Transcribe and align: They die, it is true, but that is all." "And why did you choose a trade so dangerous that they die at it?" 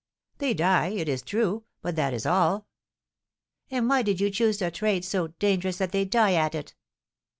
They 0.39 0.55
die, 0.55 0.87
it 0.87 1.07
is 1.07 1.21
true, 1.21 1.65
but 1.83 1.95
that 1.95 2.11
is 2.11 2.25
all." 2.25 2.65
"And 3.69 3.87
why 3.87 4.01
did 4.01 4.19
you 4.19 4.31
choose 4.31 4.59
a 4.59 4.71
trade 4.71 5.05
so 5.05 5.27
dangerous 5.37 5.77
that 5.77 5.91
they 5.91 6.05
die 6.05 6.33
at 6.33 6.55
it?" 6.55 6.73